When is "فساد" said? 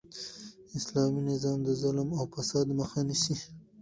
2.33-2.67